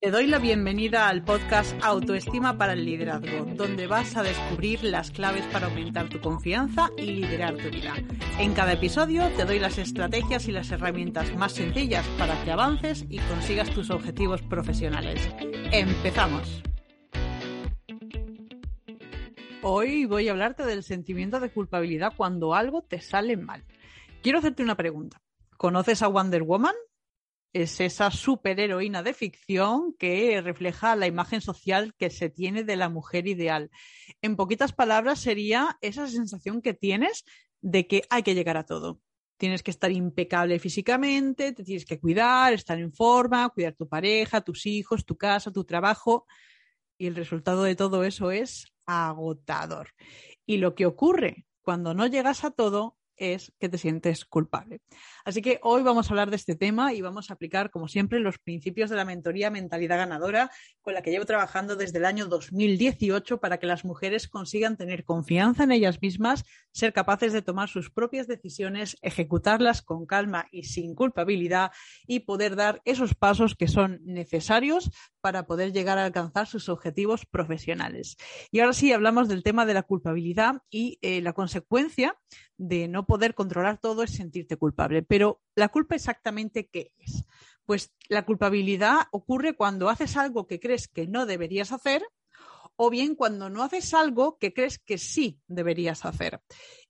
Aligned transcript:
Te 0.00 0.12
doy 0.12 0.28
la 0.28 0.38
bienvenida 0.38 1.08
al 1.08 1.24
podcast 1.24 1.74
Autoestima 1.82 2.56
para 2.56 2.74
el 2.74 2.84
Liderazgo, 2.84 3.44
donde 3.56 3.88
vas 3.88 4.16
a 4.16 4.22
descubrir 4.22 4.84
las 4.84 5.10
claves 5.10 5.44
para 5.46 5.66
aumentar 5.66 6.08
tu 6.08 6.20
confianza 6.20 6.90
y 6.96 7.06
liderar 7.06 7.56
tu 7.56 7.68
vida. 7.68 7.94
En 8.38 8.54
cada 8.54 8.74
episodio 8.74 9.28
te 9.36 9.44
doy 9.44 9.58
las 9.58 9.76
estrategias 9.76 10.46
y 10.46 10.52
las 10.52 10.70
herramientas 10.70 11.34
más 11.34 11.50
sencillas 11.50 12.06
para 12.16 12.40
que 12.44 12.52
avances 12.52 13.06
y 13.08 13.18
consigas 13.18 13.70
tus 13.70 13.90
objetivos 13.90 14.40
profesionales. 14.42 15.28
¡Empezamos! 15.72 16.62
Hoy 19.62 20.04
voy 20.04 20.28
a 20.28 20.30
hablarte 20.30 20.64
del 20.64 20.84
sentimiento 20.84 21.40
de 21.40 21.50
culpabilidad 21.50 22.12
cuando 22.16 22.54
algo 22.54 22.82
te 22.82 23.00
sale 23.00 23.36
mal. 23.36 23.64
Quiero 24.22 24.38
hacerte 24.38 24.62
una 24.62 24.76
pregunta. 24.76 25.20
¿Conoces 25.56 26.02
a 26.02 26.06
Wonder 26.06 26.44
Woman? 26.44 26.76
Es 27.52 27.80
esa 27.80 28.10
superheroína 28.10 29.02
de 29.02 29.14
ficción 29.14 29.94
que 29.98 30.40
refleja 30.42 30.96
la 30.96 31.06
imagen 31.06 31.40
social 31.40 31.94
que 31.98 32.10
se 32.10 32.28
tiene 32.28 32.64
de 32.64 32.76
la 32.76 32.88
mujer 32.88 33.26
ideal. 33.26 33.70
En 34.22 34.36
poquitas 34.36 34.72
palabras, 34.72 35.20
sería 35.20 35.78
esa 35.80 36.06
sensación 36.08 36.60
que 36.60 36.74
tienes 36.74 37.24
de 37.60 37.86
que 37.86 38.02
hay 38.10 38.22
que 38.22 38.34
llegar 38.34 38.56
a 38.56 38.66
todo. 38.66 39.00
Tienes 39.38 39.62
que 39.62 39.70
estar 39.70 39.90
impecable 39.92 40.58
físicamente, 40.58 41.52
te 41.52 41.64
tienes 41.64 41.86
que 41.86 42.00
cuidar, 42.00 42.52
estar 42.52 42.78
en 42.78 42.92
forma, 42.92 43.48
cuidar 43.50 43.74
tu 43.74 43.88
pareja, 43.88 44.40
tus 44.40 44.66
hijos, 44.66 45.06
tu 45.06 45.16
casa, 45.16 45.52
tu 45.52 45.64
trabajo. 45.64 46.26
Y 46.98 47.06
el 47.06 47.14
resultado 47.14 47.62
de 47.62 47.76
todo 47.76 48.04
eso 48.04 48.30
es 48.32 48.66
agotador. 48.84 49.90
Y 50.44 50.56
lo 50.56 50.74
que 50.74 50.86
ocurre 50.86 51.46
cuando 51.62 51.94
no 51.94 52.06
llegas 52.06 52.44
a 52.44 52.50
todo 52.50 52.97
es 53.18 53.52
que 53.58 53.68
te 53.68 53.78
sientes 53.78 54.24
culpable. 54.24 54.80
Así 55.24 55.42
que 55.42 55.58
hoy 55.62 55.82
vamos 55.82 56.06
a 56.06 56.10
hablar 56.10 56.30
de 56.30 56.36
este 56.36 56.56
tema 56.56 56.92
y 56.94 57.00
vamos 57.00 57.30
a 57.30 57.34
aplicar, 57.34 57.70
como 57.70 57.88
siempre, 57.88 58.20
los 58.20 58.38
principios 58.38 58.90
de 58.90 58.96
la 58.96 59.04
mentoría 59.04 59.50
Mentalidad 59.50 59.98
Ganadora, 59.98 60.50
con 60.80 60.94
la 60.94 61.02
que 61.02 61.10
llevo 61.10 61.24
trabajando 61.24 61.76
desde 61.76 61.98
el 61.98 62.04
año 62.04 62.26
2018 62.26 63.38
para 63.40 63.58
que 63.58 63.66
las 63.66 63.84
mujeres 63.84 64.28
consigan 64.28 64.76
tener 64.76 65.04
confianza 65.04 65.64
en 65.64 65.72
ellas 65.72 66.00
mismas, 66.00 66.44
ser 66.72 66.92
capaces 66.92 67.32
de 67.32 67.42
tomar 67.42 67.68
sus 67.68 67.90
propias 67.90 68.26
decisiones, 68.26 68.96
ejecutarlas 69.02 69.82
con 69.82 70.06
calma 70.06 70.46
y 70.50 70.64
sin 70.64 70.94
culpabilidad 70.94 71.72
y 72.06 72.20
poder 72.20 72.56
dar 72.56 72.80
esos 72.84 73.14
pasos 73.14 73.54
que 73.54 73.68
son 73.68 74.00
necesarios 74.04 74.90
para 75.20 75.46
poder 75.46 75.72
llegar 75.72 75.98
a 75.98 76.04
alcanzar 76.04 76.46
sus 76.46 76.68
objetivos 76.68 77.26
profesionales. 77.26 78.16
Y 78.50 78.60
ahora 78.60 78.72
sí, 78.72 78.92
hablamos 78.92 79.28
del 79.28 79.42
tema 79.42 79.66
de 79.66 79.74
la 79.74 79.82
culpabilidad 79.82 80.62
y 80.70 80.98
eh, 81.02 81.20
la 81.20 81.32
consecuencia 81.32 82.16
de 82.56 82.88
no 82.88 83.06
poder 83.08 83.34
controlar 83.34 83.78
todo 83.78 84.02
es 84.02 84.10
sentirte 84.10 84.58
culpable. 84.58 85.02
Pero 85.02 85.40
la 85.56 85.70
culpa 85.70 85.96
exactamente 85.96 86.68
qué 86.68 86.92
es? 86.98 87.24
Pues 87.64 87.90
la 88.08 88.26
culpabilidad 88.26 89.06
ocurre 89.10 89.54
cuando 89.54 89.88
haces 89.88 90.16
algo 90.16 90.46
que 90.46 90.60
crees 90.60 90.88
que 90.88 91.06
no 91.06 91.24
deberías 91.24 91.72
hacer 91.72 92.04
o 92.76 92.90
bien 92.90 93.16
cuando 93.16 93.48
no 93.48 93.64
haces 93.64 93.94
algo 93.94 94.38
que 94.38 94.52
crees 94.52 94.78
que 94.78 94.98
sí 94.98 95.40
deberías 95.48 96.04
hacer. 96.04 96.40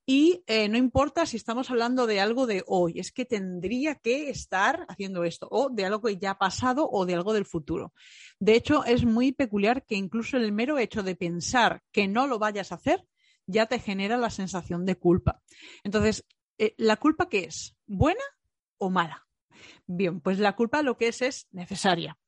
Y 0.04 0.42
eh, 0.46 0.68
no 0.68 0.76
importa 0.76 1.24
si 1.24 1.36
estamos 1.36 1.70
hablando 1.70 2.06
de 2.06 2.20
algo 2.20 2.46
de 2.46 2.64
hoy, 2.66 2.98
es 2.98 3.12
que 3.12 3.24
tendría 3.24 3.94
que 3.94 4.28
estar 4.28 4.86
haciendo 4.88 5.22
esto, 5.22 5.46
o 5.50 5.70
de 5.70 5.84
algo 5.84 6.02
que 6.02 6.16
ya 6.16 6.32
ha 6.32 6.38
pasado 6.38 6.88
o 6.90 7.06
de 7.06 7.14
algo 7.14 7.32
del 7.32 7.44
futuro. 7.44 7.92
De 8.40 8.54
hecho, 8.54 8.84
es 8.84 9.04
muy 9.04 9.32
peculiar 9.32 9.84
que 9.84 9.94
incluso 9.94 10.36
el 10.36 10.50
mero 10.50 10.78
hecho 10.78 11.02
de 11.02 11.14
pensar 11.14 11.82
que 11.92 12.08
no 12.08 12.26
lo 12.26 12.38
vayas 12.38 12.72
a 12.72 12.76
hacer 12.76 13.04
ya 13.48 13.66
te 13.66 13.80
genera 13.80 14.16
la 14.16 14.30
sensación 14.30 14.84
de 14.84 14.96
culpa. 14.96 15.42
Entonces, 15.82 16.24
eh, 16.58 16.74
¿la 16.76 16.96
culpa 16.96 17.28
qué 17.28 17.44
es? 17.44 17.74
¿Buena 17.86 18.22
o 18.76 18.90
mala? 18.90 19.26
Bien, 19.86 20.20
pues 20.20 20.38
la 20.38 20.54
culpa 20.54 20.82
lo 20.82 20.96
que 20.96 21.08
es 21.08 21.22
es 21.22 21.48
necesaria, 21.50 22.18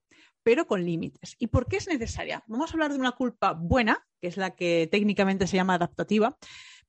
pero 0.42 0.66
con 0.66 0.84
límites. 0.84 1.36
¿Y 1.38 1.48
por 1.48 1.68
qué 1.68 1.76
es 1.76 1.86
necesaria? 1.86 2.42
Vamos 2.48 2.70
a 2.70 2.72
hablar 2.72 2.92
de 2.92 2.98
una 2.98 3.12
culpa 3.12 3.52
buena, 3.52 4.04
que 4.20 4.28
es 4.28 4.36
la 4.36 4.56
que 4.56 4.88
técnicamente 4.90 5.46
se 5.46 5.56
llama 5.56 5.74
adaptativa, 5.74 6.36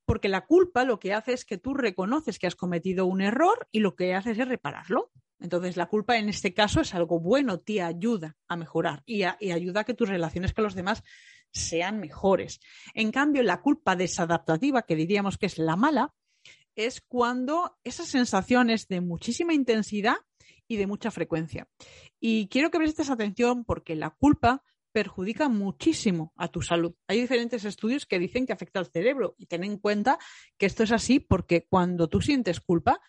porque 0.06 0.30
la 0.30 0.46
culpa 0.46 0.86
lo 0.86 1.00
que 1.00 1.14
hace 1.14 1.34
es 1.34 1.46
que 1.46 1.58
tú 1.58 1.74
reconoces 1.74 2.40
que 2.40 2.48
has 2.48 2.56
cometido 2.56 3.06
un 3.06 3.22
error 3.22 3.68
y 3.72 3.82
lo 3.82 3.96
que 3.96 4.16
haces 4.16 4.40
es 4.40 4.48
repararlo. 4.48 5.12
Entonces, 5.40 5.76
la 5.76 5.88
culpa 5.88 6.18
en 6.18 6.30
este 6.30 6.54
caso 6.54 6.82
es 6.82 6.94
algo 6.94 7.20
bueno, 7.20 7.60
te 7.60 7.82
ayuda 7.82 8.38
a 8.48 8.56
mejorar 8.56 9.04
y, 9.06 9.24
y 9.40 9.52
ayuda 9.52 9.82
a 9.82 9.84
que 9.84 9.94
tus 9.94 10.08
relaciones 10.08 10.54
con 10.54 10.64
los 10.64 10.76
demás 10.76 11.04
sean 11.52 12.00
mejores. 12.00 12.60
En 12.94 13.12
cambio, 13.12 13.44
la 13.44 13.62
culpa 13.62 13.96
desadaptativa, 13.96 14.84
que 14.84 14.96
diríamos 14.96 15.38
que 15.38 15.46
es 15.48 15.58
la 15.58 15.76
mala, 15.76 16.14
es 16.76 17.02
cuando 17.02 17.78
esas 17.84 18.08
sensaciones 18.08 18.88
de 18.88 19.02
muchísima 19.02 19.54
intensidad 19.54 20.16
y 20.68 20.78
de 20.78 20.88
mucha 20.88 21.12
frecuencia. 21.12 21.68
Y 22.20 22.48
quiero 22.48 22.72
que 22.72 22.78
prestes 22.78 23.10
atención 23.10 23.66
porque 23.66 23.96
la 23.96 24.12
culpa 24.12 24.64
perjudica 24.92 25.50
muchísimo 25.50 26.34
a 26.36 26.50
tu 26.50 26.62
salud. 26.62 26.94
Hay 27.08 27.22
diferentes 27.22 27.66
estudios 27.66 28.06
que 28.06 28.20
dicen 28.20 28.46
que 28.46 28.54
afecta 28.54 28.80
al 28.80 28.92
cerebro 28.92 29.36
y 29.38 29.46
ten 29.46 29.64
en 29.64 29.78
cuenta 29.78 30.18
que 30.58 30.66
esto 30.66 30.84
es 30.84 30.92
así 30.92 31.20
porque 31.20 31.66
cuando 31.66 32.10
tú 32.10 32.22
sientes 32.22 32.60
culpa, 32.60 33.00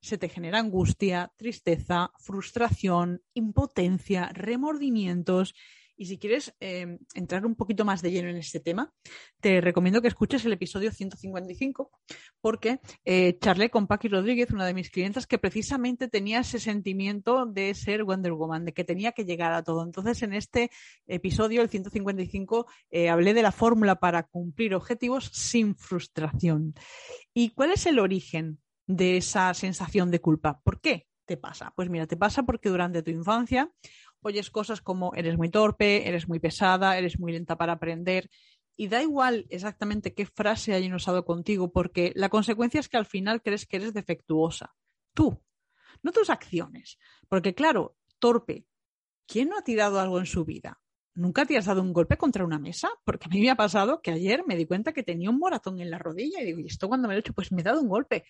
se 0.00 0.18
te 0.18 0.28
genera 0.28 0.58
angustia, 0.58 1.32
tristeza, 1.36 2.10
frustración, 2.18 3.22
impotencia, 3.34 4.30
remordimientos 4.32 5.54
y 6.02 6.06
si 6.06 6.18
quieres 6.18 6.52
em, 6.58 6.98
entrar 7.14 7.46
un 7.46 7.54
poquito 7.54 7.84
más 7.84 8.02
de 8.02 8.10
lleno 8.10 8.28
en 8.28 8.36
este 8.36 8.58
tema, 8.58 8.92
te 9.40 9.60
recomiendo 9.60 10.02
que 10.02 10.08
escuches 10.08 10.44
el 10.44 10.52
episodio 10.52 10.90
155, 10.90 11.92
porque 12.40 12.80
eh, 13.04 13.38
charlé 13.38 13.70
con 13.70 13.86
Paqui 13.86 14.08
Rodríguez, 14.08 14.50
una 14.50 14.66
de 14.66 14.74
mis 14.74 14.90
clientes, 14.90 15.28
que 15.28 15.38
precisamente 15.38 16.08
tenía 16.08 16.40
ese 16.40 16.58
sentimiento 16.58 17.46
de 17.46 17.72
ser 17.74 18.02
Wonder 18.02 18.32
Woman, 18.32 18.64
de 18.64 18.72
que 18.72 18.82
tenía 18.82 19.12
que 19.12 19.24
llegar 19.24 19.52
a 19.52 19.62
todo. 19.62 19.84
Entonces, 19.84 20.20
en 20.24 20.32
este 20.32 20.72
episodio, 21.06 21.62
el 21.62 21.68
155, 21.68 22.66
eh, 22.90 23.08
hablé 23.08 23.32
de 23.32 23.42
la 23.42 23.52
fórmula 23.52 24.00
para 24.00 24.24
cumplir 24.24 24.74
objetivos 24.74 25.30
sin 25.32 25.76
frustración. 25.76 26.74
¿Y 27.32 27.50
cuál 27.50 27.70
es 27.70 27.86
el 27.86 28.00
origen 28.00 28.58
de 28.88 29.18
esa 29.18 29.54
sensación 29.54 30.10
de 30.10 30.20
culpa? 30.20 30.60
¿Por 30.64 30.80
qué 30.80 31.06
te 31.26 31.36
pasa? 31.36 31.72
Pues 31.76 31.88
mira, 31.88 32.08
te 32.08 32.16
pasa 32.16 32.42
porque 32.42 32.70
durante 32.70 33.04
tu 33.04 33.12
infancia 33.12 33.70
oyes 34.22 34.50
cosas 34.50 34.80
como 34.80 35.14
eres 35.14 35.36
muy 35.36 35.50
torpe, 35.50 36.08
eres 36.08 36.28
muy 36.28 36.38
pesada, 36.38 36.96
eres 36.96 37.18
muy 37.18 37.32
lenta 37.32 37.56
para 37.56 37.74
aprender. 37.74 38.30
Y 38.76 38.88
da 38.88 39.02
igual 39.02 39.46
exactamente 39.50 40.14
qué 40.14 40.26
frase 40.26 40.72
hayan 40.72 40.94
usado 40.94 41.24
contigo, 41.24 41.72
porque 41.72 42.12
la 42.14 42.30
consecuencia 42.30 42.80
es 42.80 42.88
que 42.88 42.96
al 42.96 43.06
final 43.06 43.42
crees 43.42 43.66
que 43.66 43.76
eres 43.76 43.92
defectuosa. 43.92 44.74
Tú, 45.12 45.42
no 46.02 46.12
tus 46.12 46.30
acciones. 46.30 46.98
Porque 47.28 47.54
claro, 47.54 47.96
torpe. 48.18 48.66
¿Quién 49.26 49.48
no 49.48 49.58
ha 49.58 49.62
tirado 49.62 50.00
algo 50.00 50.18
en 50.18 50.26
su 50.26 50.44
vida? 50.44 50.80
¿Nunca 51.14 51.44
te 51.44 51.58
has 51.58 51.66
dado 51.66 51.82
un 51.82 51.92
golpe 51.92 52.16
contra 52.16 52.44
una 52.44 52.58
mesa? 52.58 52.88
Porque 53.04 53.26
a 53.26 53.28
mí 53.28 53.40
me 53.40 53.50
ha 53.50 53.56
pasado 53.56 54.00
que 54.00 54.10
ayer 54.10 54.44
me 54.46 54.56
di 54.56 54.66
cuenta 54.66 54.92
que 54.92 55.02
tenía 55.02 55.30
un 55.30 55.38
moratón 55.38 55.80
en 55.80 55.90
la 55.90 55.98
rodilla 55.98 56.40
y 56.40 56.46
digo, 56.46 56.60
¿y 56.60 56.66
esto 56.66 56.88
cuando 56.88 57.06
me 57.06 57.14
lo 57.14 57.18
he 57.18 57.20
hecho? 57.20 57.34
Pues 57.34 57.52
me 57.52 57.60
he 57.60 57.64
dado 57.64 57.80
un 57.80 57.88
golpe. 57.88 58.24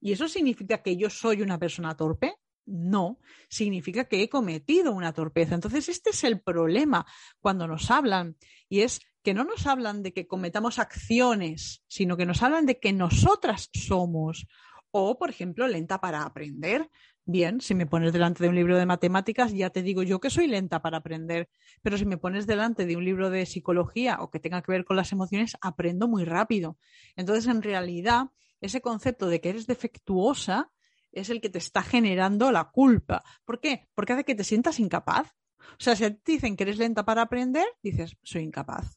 ¿Y 0.00 0.12
eso 0.12 0.28
significa 0.28 0.82
que 0.82 0.96
yo 0.96 1.10
soy 1.10 1.42
una 1.42 1.58
persona 1.58 1.96
torpe? 1.96 2.36
No, 2.70 3.18
significa 3.48 4.04
que 4.04 4.22
he 4.22 4.28
cometido 4.28 4.92
una 4.92 5.12
torpeza. 5.12 5.54
Entonces, 5.56 5.88
este 5.88 6.10
es 6.10 6.22
el 6.24 6.40
problema 6.40 7.04
cuando 7.40 7.66
nos 7.66 7.90
hablan 7.90 8.36
y 8.68 8.80
es 8.80 9.00
que 9.22 9.34
no 9.34 9.44
nos 9.44 9.66
hablan 9.66 10.02
de 10.02 10.12
que 10.12 10.26
cometamos 10.26 10.78
acciones, 10.78 11.82
sino 11.88 12.16
que 12.16 12.26
nos 12.26 12.42
hablan 12.42 12.66
de 12.66 12.78
que 12.78 12.92
nosotras 12.92 13.68
somos 13.72 14.46
o, 14.92 15.18
por 15.18 15.30
ejemplo, 15.30 15.66
lenta 15.66 16.00
para 16.00 16.22
aprender. 16.22 16.88
Bien, 17.24 17.60
si 17.60 17.74
me 17.74 17.86
pones 17.86 18.12
delante 18.12 18.42
de 18.42 18.48
un 18.48 18.56
libro 18.56 18.76
de 18.76 18.86
matemáticas, 18.86 19.52
ya 19.52 19.70
te 19.70 19.82
digo 19.82 20.02
yo 20.02 20.20
que 20.20 20.30
soy 20.30 20.46
lenta 20.46 20.80
para 20.80 20.98
aprender, 20.98 21.48
pero 21.82 21.98
si 21.98 22.04
me 22.04 22.18
pones 22.18 22.46
delante 22.46 22.86
de 22.86 22.96
un 22.96 23.04
libro 23.04 23.30
de 23.30 23.46
psicología 23.46 24.18
o 24.20 24.30
que 24.30 24.40
tenga 24.40 24.62
que 24.62 24.72
ver 24.72 24.84
con 24.84 24.96
las 24.96 25.12
emociones, 25.12 25.56
aprendo 25.60 26.08
muy 26.08 26.24
rápido. 26.24 26.78
Entonces, 27.16 27.46
en 27.46 27.62
realidad, 27.62 28.26
ese 28.60 28.80
concepto 28.80 29.28
de 29.28 29.40
que 29.40 29.50
eres 29.50 29.66
defectuosa 29.66 30.70
es 31.12 31.30
el 31.30 31.40
que 31.40 31.50
te 31.50 31.58
está 31.58 31.82
generando 31.82 32.52
la 32.52 32.70
culpa. 32.70 33.22
¿Por 33.44 33.60
qué? 33.60 33.88
Porque 33.94 34.12
hace 34.12 34.24
que 34.24 34.34
te 34.34 34.44
sientas 34.44 34.80
incapaz. 34.80 35.34
O 35.58 35.82
sea, 35.82 35.96
si 35.96 36.10
te 36.10 36.32
dicen 36.32 36.56
que 36.56 36.64
eres 36.64 36.78
lenta 36.78 37.04
para 37.04 37.22
aprender, 37.22 37.66
dices, 37.82 38.16
soy 38.22 38.42
incapaz. 38.42 38.96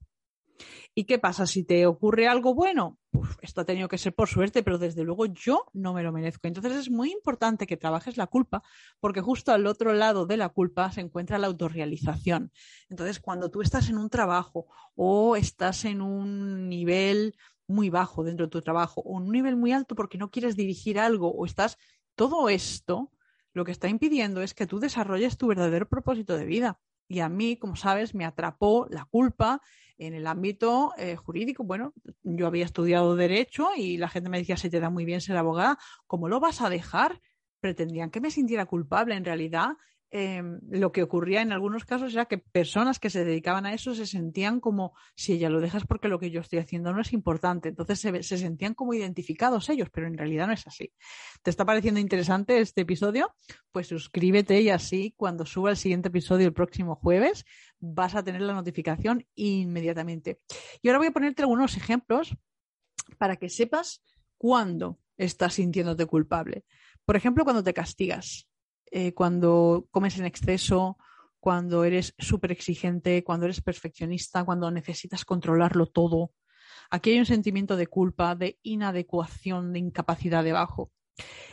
¿Y 0.95 1.05
qué 1.05 1.17
pasa? 1.17 1.47
Si 1.47 1.63
te 1.63 1.87
ocurre 1.87 2.27
algo 2.27 2.53
bueno, 2.53 2.99
esto 3.41 3.61
ha 3.61 3.65
tenido 3.65 3.87
que 3.87 3.97
ser 3.97 4.13
por 4.13 4.29
suerte, 4.29 4.63
pero 4.63 4.77
desde 4.77 5.03
luego 5.03 5.25
yo 5.25 5.65
no 5.73 5.93
me 5.93 6.03
lo 6.03 6.11
merezco. 6.11 6.47
Entonces 6.47 6.73
es 6.73 6.89
muy 6.89 7.11
importante 7.11 7.65
que 7.65 7.77
trabajes 7.77 8.17
la 8.17 8.27
culpa, 8.27 8.63
porque 8.99 9.21
justo 9.21 9.51
al 9.51 9.65
otro 9.65 9.93
lado 9.93 10.25
de 10.25 10.37
la 10.37 10.49
culpa 10.49 10.91
se 10.91 11.01
encuentra 11.01 11.39
la 11.39 11.47
autorrealización. 11.47 12.51
Entonces, 12.89 13.19
cuando 13.19 13.49
tú 13.49 13.61
estás 13.61 13.89
en 13.89 13.97
un 13.97 14.09
trabajo 14.09 14.67
o 14.95 15.35
estás 15.35 15.85
en 15.85 16.01
un 16.01 16.69
nivel 16.69 17.35
muy 17.67 17.89
bajo 17.89 18.23
dentro 18.23 18.45
de 18.45 18.51
tu 18.51 18.61
trabajo 18.61 19.01
o 19.01 19.13
un 19.13 19.31
nivel 19.31 19.55
muy 19.55 19.71
alto 19.71 19.95
porque 19.95 20.17
no 20.17 20.29
quieres 20.29 20.55
dirigir 20.55 20.99
algo 20.99 21.31
o 21.31 21.45
estás 21.45 21.77
todo 22.15 22.49
esto 22.49 23.11
lo 23.53 23.65
que 23.65 23.71
está 23.71 23.87
impidiendo 23.87 24.41
es 24.41 24.53
que 24.53 24.67
tú 24.67 24.79
desarrolles 24.79 25.37
tu 25.37 25.47
verdadero 25.47 25.87
propósito 25.87 26.37
de 26.37 26.45
vida. 26.45 26.79
Y 27.07 27.19
a 27.19 27.29
mí, 27.29 27.57
como 27.57 27.75
sabes, 27.75 28.15
me 28.15 28.25
atrapó 28.25 28.87
la 28.89 29.05
culpa 29.05 29.61
en 29.97 30.13
el 30.13 30.25
ámbito 30.25 30.93
eh, 30.97 31.15
jurídico. 31.15 31.63
Bueno, 31.63 31.93
yo 32.23 32.47
había 32.47 32.65
estudiado 32.65 33.15
derecho 33.15 33.69
y 33.75 33.97
la 33.97 34.09
gente 34.09 34.29
me 34.29 34.39
decía, 34.39 34.57
se 34.57 34.69
te 34.69 34.79
da 34.79 34.89
muy 34.89 35.05
bien 35.05 35.21
ser 35.21 35.37
abogada, 35.37 35.77
¿cómo 36.07 36.29
lo 36.29 36.39
vas 36.39 36.61
a 36.61 36.69
dejar? 36.69 37.21
Pretendían 37.59 38.09
que 38.09 38.21
me 38.21 38.31
sintiera 38.31 38.65
culpable. 38.65 39.15
En 39.15 39.25
realidad, 39.25 39.73
em, 40.15 40.59
lo 40.69 40.91
que 40.91 41.01
ocurría 41.01 41.41
en 41.41 41.51
algunos 41.51 41.85
casos 41.85 42.13
era 42.13 42.27
que 42.27 42.37
personas 42.37 42.99
que 42.99 43.09
se 43.09 43.25
dedicaban 43.25 43.65
a 43.65 43.73
eso 43.73 43.95
se 43.95 44.05
sentían 44.05 44.59
como 44.59 44.93
si 45.15 45.33
ella 45.33 45.49
lo 45.49 45.59
dejas 45.59 45.87
porque 45.87 46.07
lo 46.07 46.19
que 46.19 46.29
yo 46.29 46.39
estoy 46.39 46.59
haciendo 46.59 46.93
no 46.93 47.01
es 47.01 47.13
importante. 47.13 47.69
Entonces 47.69 47.99
se, 47.99 48.21
se 48.21 48.37
sentían 48.37 48.75
como 48.75 48.93
identificados 48.93 49.69
ellos, 49.69 49.89
pero 49.91 50.05
en 50.05 50.15
realidad 50.15 50.45
no 50.45 50.53
es 50.53 50.67
así. 50.67 50.93
¿Te 51.41 51.49
está 51.49 51.65
pareciendo 51.65 51.99
interesante 51.99 52.59
este 52.59 52.81
episodio? 52.81 53.35
Pues 53.71 53.87
suscríbete 53.87 54.61
y 54.61 54.69
así 54.69 55.15
cuando 55.17 55.47
suba 55.47 55.71
el 55.71 55.77
siguiente 55.77 56.09
episodio 56.09 56.45
el 56.45 56.53
próximo 56.53 56.95
jueves 56.95 57.43
vas 57.79 58.13
a 58.13 58.23
tener 58.23 58.41
la 58.41 58.53
notificación 58.53 59.25
inmediatamente. 59.33 60.39
Y 60.83 60.89
ahora 60.89 60.99
voy 60.99 61.07
a 61.07 61.11
ponerte 61.11 61.41
algunos 61.41 61.75
ejemplos 61.75 62.37
para 63.17 63.37
que 63.37 63.49
sepas 63.49 64.03
cuándo 64.37 64.99
estás 65.17 65.55
sintiéndote 65.55 66.05
culpable. 66.05 66.65
Por 67.03 67.15
ejemplo, 67.15 67.43
cuando 67.43 67.63
te 67.63 67.73
castigas, 67.73 68.47
eh, 68.95 69.15
cuando 69.15 69.87
comes 69.89 70.19
en 70.19 70.25
exceso, 70.25 70.99
cuando 71.39 71.83
eres 71.83 72.13
súper 72.19 72.51
exigente, 72.51 73.23
cuando 73.23 73.45
eres 73.45 73.59
perfeccionista, 73.59 74.43
cuando 74.43 74.69
necesitas 74.69 75.25
controlarlo 75.25 75.87
todo. 75.87 76.31
Aquí 76.91 77.09
hay 77.09 77.17
un 77.17 77.25
sentimiento 77.25 77.75
de 77.75 77.87
culpa, 77.87 78.35
de 78.35 78.59
inadecuación, 78.61 79.73
de 79.73 79.79
incapacidad 79.79 80.43
debajo. 80.43 80.91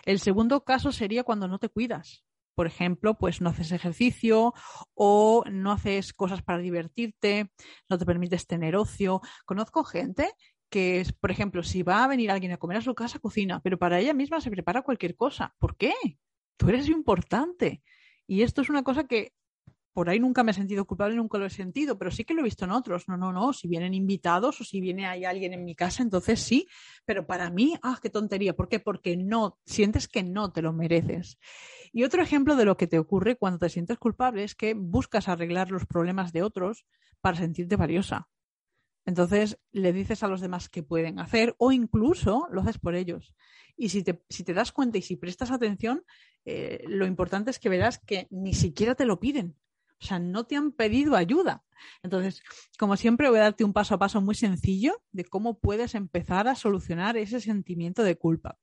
El 0.05 0.21
segundo 0.21 0.65
caso 0.65 0.93
sería 0.93 1.25
cuando 1.25 1.49
no 1.49 1.59
te 1.59 1.71
cuidas. 1.71 2.27
Por 2.55 2.67
ejemplo, 2.67 3.17
pues 3.17 3.41
no 3.41 3.49
haces 3.49 3.73
ejercicio 3.73 4.53
o 4.93 5.43
no 5.51 5.73
haces 5.73 6.13
cosas 6.13 6.43
para 6.43 6.59
divertirte, 6.59 7.51
no 7.89 7.97
te 7.97 8.05
permites 8.05 8.47
tener 8.47 8.77
ocio. 8.77 9.23
Conozco 9.47 9.83
gente 9.85 10.31
que, 10.69 11.07
por 11.21 11.31
ejemplo, 11.31 11.63
si 11.63 11.83
va 11.83 12.05
a 12.05 12.09
venir 12.09 12.31
alguien 12.31 12.53
a 12.53 12.59
comer 12.59 12.77
a 12.77 12.83
su 12.83 12.95
casa, 12.95 13.19
cocina, 13.19 13.61
pero 13.63 13.79
para 13.79 13.99
ella 13.99 14.13
misma 14.13 14.43
se 14.43 14.51
prepara 14.51 14.83
cualquier 14.83 15.17
cosa. 15.17 15.55
¿Por 15.59 15.79
qué? 15.79 15.95
Tú 16.61 16.69
eres 16.69 16.91
importante. 16.91 17.83
Y 18.27 18.43
esto 18.43 18.61
es 18.61 18.69
una 18.69 18.83
cosa 18.83 19.05
que 19.05 19.33
por 19.95 20.11
ahí 20.11 20.21
nunca 20.21 20.45
me 20.45 20.51
he 20.51 20.55
sentido 20.55 20.85
culpable, 20.85 21.17
nunca 21.17 21.39
lo 21.39 21.47
he 21.47 21.51
sentido, 21.51 21.97
pero 21.97 22.11
sí 22.11 22.23
que 22.23 22.35
lo 22.35 22.41
he 22.41 22.45
visto 22.45 22.67
en 22.67 22.73
otros. 22.73 23.09
No, 23.09 23.17
no, 23.17 23.33
no, 23.33 23.55
si 23.55 23.67
vienen 23.67 23.95
invitados 23.95 24.61
o 24.61 24.65
si 24.65 24.79
viene 24.79 25.07
ahí 25.07 25.25
alguien 25.25 25.55
en 25.55 25.65
mi 25.65 25.75
casa, 25.75 26.03
entonces 26.03 26.39
sí, 26.39 26.69
pero 27.07 27.27
para 27.27 27.49
mí, 27.49 27.79
ah, 27.83 27.99
qué 28.03 28.11
tontería. 28.11 28.55
¿Por 28.55 28.69
qué? 28.69 28.79
Porque 28.79 29.17
no, 29.17 29.59
sientes 29.65 30.07
que 30.07 30.23
no 30.23 30.53
te 30.53 30.61
lo 30.61 30.75
mereces. 30.75 31.39
Y 31.93 32.05
otro 32.05 32.23
ejemplo 32.23 32.55
de 32.57 32.67
lo 32.67 32.77
que 32.77 32.87
te 32.87 32.99
ocurre 32.99 33.37
cuando 33.37 33.59
te 33.59 33.71
sientes 33.71 33.97
culpable 33.97 34.45
es 34.45 34.55
que 34.55 34.75
buscas 34.75 35.29
arreglar 35.29 35.71
los 35.71 35.87
problemas 35.87 36.31
de 36.35 36.43
otros 36.43 36.85
para 37.23 37.39
sentirte 37.39 37.77
valiosa. 37.77 38.29
Entonces 39.11 39.59
le 39.73 39.93
dices 39.93 40.23
a 40.23 40.29
los 40.29 40.41
demás 40.41 40.69
qué 40.69 40.85
pueden 40.85 41.19
hacer 41.19 41.57
o 41.59 41.73
incluso 41.73 42.47
lo 42.53 42.61
haces 42.61 42.79
por 42.79 42.95
ellos. 42.95 43.35
Y 43.77 43.89
si 43.89 44.05
te, 44.05 44.55
das 44.55 44.71
cuenta 44.71 44.99
y 44.99 45.03
si 45.03 45.17
prestas 45.17 45.51
atención, 45.51 46.05
eh, 46.45 46.85
lo 46.87 47.07
importante 47.07 47.51
es 47.51 47.59
que 47.59 47.69
verás 47.69 47.99
que 47.99 48.29
ni 48.31 48.55
siquiera 48.55 48.95
te 48.95 49.07
lo 49.07 49.19
piden. 49.19 49.57
O 50.01 50.05
sea, 50.05 50.21
no 50.21 50.45
te 50.45 50.55
han 50.55 50.71
pedido 50.71 51.17
ayuda. 51.17 51.65
Entonces, 52.05 52.45
como 52.79 52.97
siempre, 52.97 53.29
voy 53.29 53.41
a 53.41 53.43
darte 53.43 53.65
un 53.65 53.73
paso 53.73 53.97
a 53.97 53.99
paso 53.99 54.21
muy 54.21 54.37
sencillo 54.37 55.03
de 55.11 55.25
cómo 55.25 55.59
puedes 55.59 55.97
empezar 55.97 56.47
a 56.47 56.55
solucionar 56.55 57.17
ese 57.17 57.41
sentimiento 57.41 58.05
de 58.05 58.17
culpa. 58.17 58.59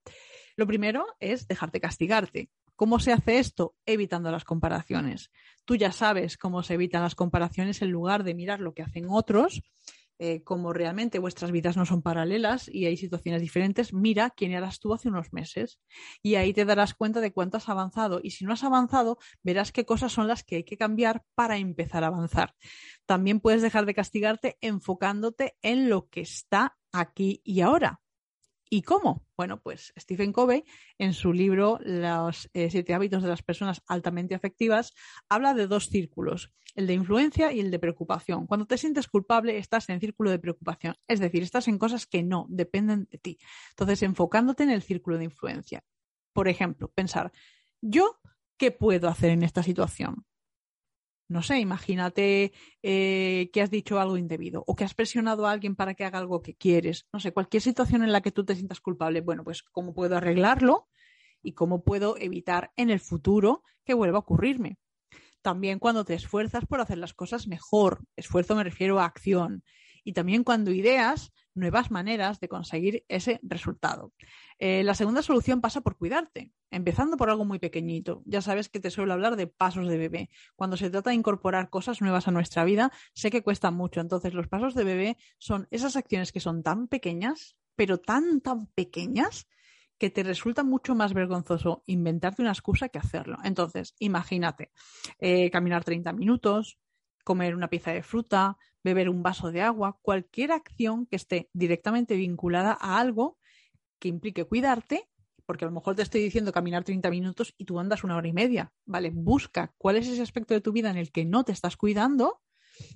Lo 0.55 0.65
primero 0.65 1.05
es 1.19 1.45
dejarte 1.49 1.81
castigarte. 1.81 2.49
¿Cómo 2.77 2.99
se 2.99 3.11
hace 3.11 3.39
esto? 3.39 3.75
Evitando 3.85 4.31
las 4.31 4.45
comparaciones. 4.45 5.29
Tú 5.65 5.75
ya 5.75 5.91
sabes 5.91 6.37
cómo 6.37 6.63
se 6.63 6.75
evitan 6.75 7.01
las 7.01 7.15
comparaciones 7.15 7.81
en 7.81 7.91
lugar 7.91 8.23
de 8.23 8.33
mirar 8.33 8.61
lo 8.61 8.73
que 8.73 8.83
hacen 8.83 9.07
otros 9.09 9.61
eh, 10.19 10.43
como 10.43 10.73
realmente 10.73 11.19
vuestras 11.19 11.51
vidas 11.51 11.77
no 11.77 11.85
son 11.85 12.01
paralelas 12.01 12.67
y 12.67 12.85
hay 12.85 12.97
situaciones 12.97 13.41
diferentes, 13.41 13.93
mira 13.93 14.31
quién 14.31 14.51
eras 14.51 14.79
tú 14.79 14.93
hace 14.93 15.09
unos 15.09 15.31
meses 15.31 15.79
y 16.23 16.35
ahí 16.35 16.53
te 16.53 16.65
darás 16.65 16.93
cuenta 16.93 17.21
de 17.21 17.31
cuánto 17.31 17.57
has 17.57 17.69
avanzado 17.69 18.19
y 18.23 18.31
si 18.31 18.45
no 18.45 18.53
has 18.53 18.63
avanzado, 18.63 19.17
verás 19.43 19.71
qué 19.71 19.85
cosas 19.85 20.11
son 20.11 20.27
las 20.27 20.43
que 20.43 20.57
hay 20.57 20.63
que 20.63 20.77
cambiar 20.77 21.23
para 21.35 21.57
empezar 21.57 22.03
a 22.03 22.07
avanzar. 22.07 22.55
También 23.05 23.39
puedes 23.39 23.61
dejar 23.61 23.85
de 23.85 23.93
castigarte 23.93 24.57
enfocándote 24.61 25.55
en 25.61 25.89
lo 25.89 26.07
que 26.09 26.21
está 26.21 26.77
aquí 26.91 27.41
y 27.43 27.61
ahora. 27.61 28.01
¿Y 28.69 28.81
cómo? 28.81 29.25
Bueno, 29.37 29.61
pues 29.61 29.93
Stephen 29.97 30.33
Covey, 30.33 30.65
en 30.97 31.13
su 31.13 31.31
libro 31.31 31.79
Los 31.83 32.49
eh, 32.53 32.69
siete 32.69 32.93
hábitos 32.93 33.23
de 33.23 33.29
las 33.29 33.41
personas 33.41 33.81
altamente 33.87 34.35
afectivas, 34.35 34.93
habla 35.29 35.53
de 35.53 35.67
dos 35.67 35.87
círculos, 35.87 36.51
el 36.75 36.85
de 36.85 36.93
influencia 36.93 37.53
y 37.53 37.61
el 37.61 37.71
de 37.71 37.79
preocupación. 37.79 38.45
Cuando 38.45 38.65
te 38.65 38.77
sientes 38.77 39.07
culpable, 39.07 39.57
estás 39.57 39.89
en 39.89 40.01
círculo 40.01 40.31
de 40.31 40.39
preocupación, 40.39 40.95
es 41.07 41.19
decir, 41.19 41.43
estás 41.43 41.67
en 41.67 41.77
cosas 41.77 42.05
que 42.07 42.23
no 42.23 42.45
dependen 42.49 43.07
de 43.09 43.17
ti. 43.17 43.37
Entonces, 43.69 44.03
enfocándote 44.03 44.63
en 44.63 44.71
el 44.71 44.81
círculo 44.81 45.17
de 45.17 45.25
influencia. 45.25 45.83
Por 46.33 46.49
ejemplo, 46.49 46.91
pensar, 46.93 47.31
¿yo 47.81 48.19
qué 48.57 48.71
puedo 48.71 49.07
hacer 49.07 49.31
en 49.31 49.43
esta 49.43 49.63
situación? 49.63 50.26
No 51.29 51.41
sé, 51.41 51.59
imagínate 51.59 52.53
eh, 52.81 53.49
que 53.51 53.61
has 53.61 53.69
dicho 53.69 53.99
algo 53.99 54.17
indebido 54.17 54.63
o 54.65 54.75
que 54.75 54.85
has 54.85 54.93
presionado 54.93 55.45
a 55.45 55.51
alguien 55.51 55.75
para 55.75 55.93
que 55.93 56.05
haga 56.05 56.19
algo 56.19 56.41
que 56.41 56.55
quieres. 56.55 57.05
No 57.11 57.19
sé, 57.19 57.33
cualquier 57.33 57.61
situación 57.61 58.03
en 58.03 58.11
la 58.11 58.21
que 58.21 58.31
tú 58.31 58.45
te 58.45 58.55
sientas 58.55 58.79
culpable, 58.79 59.21
bueno, 59.21 59.43
pues 59.43 59.63
cómo 59.63 59.93
puedo 59.93 60.15
arreglarlo 60.15 60.87
y 61.43 61.53
cómo 61.53 61.83
puedo 61.83 62.17
evitar 62.17 62.71
en 62.77 62.89
el 62.89 62.99
futuro 62.99 63.63
que 63.83 63.93
vuelva 63.93 64.17
a 64.17 64.21
ocurrirme. 64.21 64.77
También 65.41 65.79
cuando 65.79 66.05
te 66.05 66.13
esfuerzas 66.13 66.65
por 66.65 66.81
hacer 66.81 66.97
las 66.97 67.13
cosas 67.13 67.47
mejor, 67.47 68.05
esfuerzo 68.15 68.55
me 68.55 68.63
refiero 68.63 68.99
a 68.99 69.05
acción, 69.05 69.63
y 70.07 70.13
también 70.13 70.45
cuando 70.45 70.71
ideas 70.71 71.33
nuevas 71.53 71.91
maneras 71.91 72.39
de 72.39 72.47
conseguir 72.47 73.03
ese 73.09 73.41
resultado. 73.43 74.13
Eh, 74.57 74.81
la 74.85 74.95
segunda 74.95 75.21
solución 75.21 75.59
pasa 75.59 75.81
por 75.81 75.97
cuidarte, 75.97 76.53
empezando 76.71 77.17
por 77.17 77.29
algo 77.29 77.43
muy 77.43 77.59
pequeñito. 77.59 78.23
Ya 78.25 78.41
sabes 78.41 78.69
que 78.69 78.79
te 78.79 78.89
suelo 78.89 79.11
hablar 79.11 79.35
de 79.35 79.47
pasos 79.47 79.89
de 79.89 79.97
bebé. 79.97 80.29
Cuando 80.55 80.77
se 80.77 80.89
trata 80.89 81.09
de 81.09 81.17
incorporar 81.17 81.69
cosas 81.69 81.99
nuevas 81.99 82.25
a 82.29 82.31
nuestra 82.31 82.63
vida, 82.63 82.93
sé 83.13 83.31
que 83.31 83.43
cuesta 83.43 83.69
mucho. 83.69 83.99
Entonces, 83.99 84.33
los 84.33 84.47
pasos 84.47 84.75
de 84.75 84.85
bebé 84.85 85.17
son 85.39 85.67
esas 85.71 85.97
acciones 85.97 86.31
que 86.31 86.39
son 86.39 86.63
tan 86.63 86.87
pequeñas, 86.87 87.57
pero 87.75 87.97
tan, 87.97 88.39
tan 88.39 88.67
pequeñas, 88.67 89.45
que 89.97 90.09
te 90.09 90.23
resulta 90.23 90.63
mucho 90.63 90.95
más 90.95 91.13
vergonzoso 91.13 91.83
inventarte 91.85 92.41
una 92.41 92.51
excusa 92.51 92.87
que 92.87 92.99
hacerlo. 92.99 93.39
Entonces, 93.43 93.93
imagínate, 93.99 94.71
eh, 95.19 95.51
caminar 95.51 95.83
30 95.83 96.13
minutos, 96.13 96.77
comer 97.27 97.55
una 97.55 97.67
pieza 97.67 97.91
de 97.91 98.03
fruta, 98.03 98.57
beber 98.85 99.09
un 99.09 99.21
vaso 99.21 99.51
de 99.51 99.61
agua, 99.61 99.99
cualquier 100.01 100.53
acción 100.53 101.05
que 101.05 101.17
esté 101.17 101.49
directamente 101.51 102.15
vinculada 102.15 102.77
a 102.79 102.99
algo 103.01 103.37
que 103.99 104.07
implique 104.07 104.45
cuidarte, 104.45 105.09
porque 105.45 105.65
a 105.65 105.67
lo 105.67 105.73
mejor 105.73 105.97
te 105.97 106.03
estoy 106.03 106.21
diciendo 106.21 106.53
caminar 106.53 106.85
30 106.85 107.09
minutos 107.09 107.53
y 107.57 107.65
tú 107.65 107.81
andas 107.81 108.05
una 108.05 108.15
hora 108.15 108.29
y 108.29 108.31
media, 108.31 108.71
¿vale? 108.85 109.11
Busca 109.13 109.73
cuál 109.77 109.97
es 109.97 110.07
ese 110.07 110.21
aspecto 110.21 110.53
de 110.53 110.61
tu 110.61 110.71
vida 110.71 110.89
en 110.89 110.95
el 110.95 111.11
que 111.11 111.25
no 111.25 111.43
te 111.43 111.51
estás 111.51 111.75
cuidando 111.75 112.43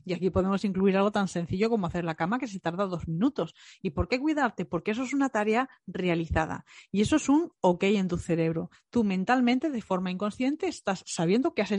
y 0.05 0.13
aquí 0.13 0.29
podemos 0.29 0.63
incluir 0.63 0.95
algo 0.95 1.11
tan 1.11 1.27
sencillo 1.27 1.69
como 1.69 1.87
hacer 1.87 2.05
la 2.05 2.15
cama 2.15 2.39
que 2.39 2.47
se 2.47 2.61
tarda 2.61 2.85
dos 2.85 3.09
minutos. 3.09 3.53
¿Y 3.81 3.89
por 3.89 4.07
qué 4.07 4.17
cuidarte? 4.17 4.63
Porque 4.63 4.91
eso 4.91 5.03
es 5.03 5.13
una 5.13 5.27
tarea 5.27 5.69
realizada. 5.87 6.63
Y 6.89 7.01
eso 7.01 7.17
es 7.17 7.27
un 7.27 7.51
ok 7.59 7.83
en 7.83 8.07
tu 8.07 8.17
cerebro. 8.17 8.69
Tú 8.91 9.03
mentalmente, 9.03 9.69
de 9.69 9.81
forma 9.81 10.09
inconsciente, 10.09 10.69
estás 10.69 11.03
sabiendo 11.05 11.53
que 11.53 11.63
has, 11.63 11.73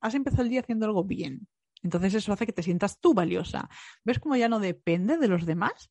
has 0.00 0.14
empezado 0.14 0.44
el 0.44 0.48
día 0.48 0.60
haciendo 0.60 0.86
algo 0.86 1.04
bien. 1.04 1.48
Entonces 1.82 2.14
eso 2.14 2.32
hace 2.32 2.46
que 2.46 2.52
te 2.52 2.62
sientas 2.62 3.00
tú 3.00 3.14
valiosa. 3.14 3.68
¿Ves 4.04 4.18
cómo 4.18 4.36
ya 4.36 4.48
no 4.48 4.58
depende 4.58 5.18
de 5.18 5.28
los 5.28 5.46
demás? 5.46 5.90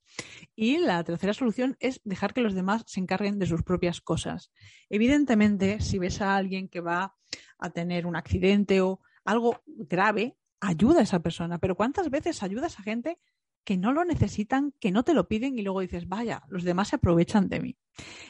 Y 0.55 0.77
la 0.77 1.03
tercera 1.03 1.33
solución 1.33 1.77
es 1.79 2.01
dejar 2.03 2.33
que 2.33 2.41
los 2.41 2.53
demás 2.53 2.83
se 2.87 2.99
encarguen 2.99 3.39
de 3.39 3.45
sus 3.45 3.63
propias 3.63 4.01
cosas. 4.01 4.51
Evidentemente, 4.89 5.79
si 5.81 5.99
ves 5.99 6.21
a 6.21 6.35
alguien 6.35 6.67
que 6.69 6.81
va 6.81 7.15
a 7.57 7.69
tener 7.69 8.05
un 8.05 8.15
accidente 8.15 8.81
o 8.81 9.01
algo 9.23 9.61
grave, 9.65 10.37
ayuda 10.59 10.99
a 10.99 11.03
esa 11.03 11.21
persona. 11.21 11.59
Pero 11.59 11.75
¿cuántas 11.75 12.09
veces 12.09 12.43
ayudas 12.43 12.79
a 12.79 12.83
gente 12.83 13.19
que 13.63 13.77
no 13.77 13.91
lo 13.91 14.05
necesitan, 14.05 14.73
que 14.79 14.91
no 14.91 15.03
te 15.03 15.13
lo 15.13 15.27
piden 15.27 15.57
y 15.59 15.61
luego 15.61 15.81
dices, 15.81 16.07
vaya, 16.07 16.43
los 16.47 16.63
demás 16.63 16.89
se 16.89 16.95
aprovechan 16.97 17.49
de 17.49 17.59
mí? 17.59 17.77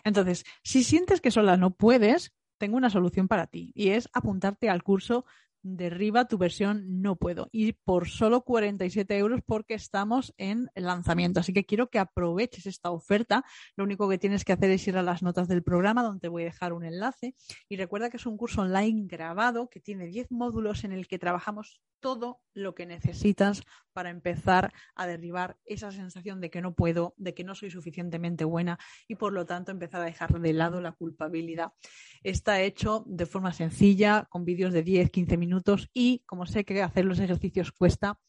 Entonces, 0.04 0.46
si 0.64 0.84
sientes 0.84 1.22
que 1.22 1.32
sola 1.32 1.58
no 1.58 1.76
puedes, 1.76 2.34
tengo 2.58 2.78
una 2.78 2.90
solución 2.90 3.28
para 3.28 3.48
ti 3.48 3.72
y 3.76 3.90
es 3.90 4.10
apuntarte 4.14 4.70
al 4.70 4.84
curso 4.84 5.26
derriba 5.62 6.26
tu 6.26 6.38
versión 6.38 7.02
no 7.02 7.16
puedo. 7.16 7.50
Y 7.52 7.74
por 7.74 8.08
solo 8.08 8.42
47 8.42 9.18
euros 9.18 9.42
porque 9.46 9.74
estamos 9.74 10.34
en 10.38 10.70
lanzamiento. 10.76 11.40
Así 11.40 11.54
que 11.54 11.66
quiero 11.66 11.90
que 11.90 12.00
aproveches 12.00 12.66
esta 12.66 12.92
oferta. 12.92 13.44
Lo 13.76 13.84
único 13.84 14.10
que 14.10 14.18
tienes 14.18 14.46
que 14.46 14.54
hacer 14.54 14.72
es 14.72 14.88
ir 14.88 14.98
a 14.98 15.04
las 15.04 15.24
notas 15.24 15.48
del 15.48 15.64
programa 15.64 16.04
donde 16.04 16.28
voy 16.28 16.44
a 16.44 16.46
dejar 16.46 16.74
un 16.74 16.86
enlace. 16.86 17.36
Y 17.70 17.78
recuerda 17.78 18.10
que 18.10 18.18
es 18.18 18.26
un 18.26 18.38
curso 18.38 18.62
online 18.62 19.08
grabado 19.08 19.70
que 19.70 19.80
tiene 19.80 20.08
10 20.08 20.32
módulos 20.32 20.84
en 20.84 20.92
el 20.92 21.08
que 21.08 21.20
trabajamos 21.20 21.82
todo 22.00 22.42
lo 22.54 22.76
que 22.76 22.86
necesitas 22.86 23.64
para 23.94 24.10
empezar 24.10 24.74
a 24.96 25.08
derribar 25.08 25.58
esa 25.66 25.92
sensación 25.92 26.42
de 26.42 26.50
que 26.50 26.62
no 26.62 26.74
puedo, 26.74 27.14
de 27.18 27.34
que 27.34 27.44
no 27.44 27.56
soy 27.56 27.72
suficientemente 27.72 28.44
buena 28.46 28.80
y 29.08 29.16
por 29.16 29.34
lo 29.34 29.46
tanto 29.46 29.72
empezar 29.72 30.02
a 30.02 30.06
dejar 30.06 30.40
de 30.40 30.54
lado 30.54 30.82
la 30.82 30.92
culpabilidad. 30.92 31.72
Está 32.24 32.62
hecho 32.62 33.04
de 33.08 33.26
forma 33.26 33.54
sencilla, 33.54 34.28
con 34.30 34.46
vídeos 34.46 34.74
de 34.74 34.84
10, 34.84 35.10
15 35.10 35.38
minutos 35.38 35.90
y 35.94 36.24
como 36.26 36.46
sé 36.46 36.66
que 36.66 36.82
hacer 36.82 37.06
los 37.06 37.20
ejercicios 37.20 37.72
cuesta, 37.72 38.20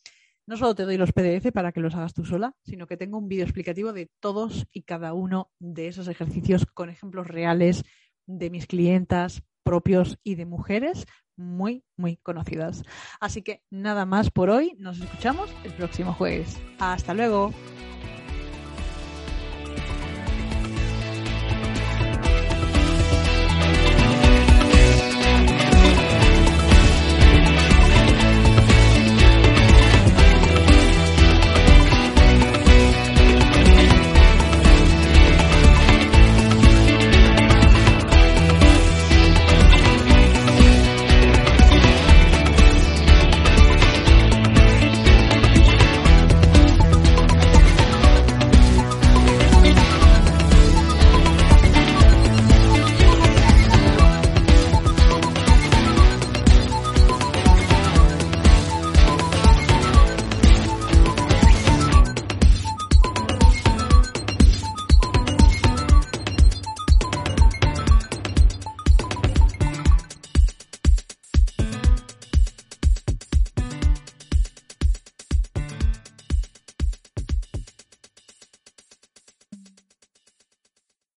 no 0.48 0.56
solo 0.56 0.74
te 0.74 0.84
doy 0.84 0.96
los 0.96 1.12
PDF 1.12 1.52
para 1.52 1.72
que 1.72 1.80
los 1.80 1.94
hagas 1.94 2.14
tú 2.14 2.24
sola, 2.24 2.54
sino 2.64 2.86
que 2.86 2.96
tengo 2.96 3.18
un 3.18 3.28
vídeo 3.28 3.44
explicativo 3.44 3.92
de 3.92 4.10
todos 4.18 4.66
y 4.72 4.82
cada 4.82 5.12
uno 5.12 5.50
de 5.58 5.88
esos 5.88 6.08
ejercicios 6.08 6.64
con 6.64 6.88
ejemplos 6.88 7.26
reales 7.26 7.84
de 8.24 8.48
mis 8.48 8.66
clientas, 8.66 9.42
propios 9.68 10.18
y 10.24 10.36
de 10.36 10.46
mujeres 10.46 11.04
muy, 11.36 11.84
muy 11.94 12.16
conocidas. 12.16 12.84
Así 13.20 13.42
que 13.42 13.62
nada 13.68 14.06
más 14.06 14.30
por 14.30 14.48
hoy. 14.48 14.74
Nos 14.78 14.98
escuchamos 14.98 15.50
el 15.62 15.72
próximo 15.74 16.14
jueves. 16.14 16.56
Hasta 16.78 17.12
luego. 17.12 17.52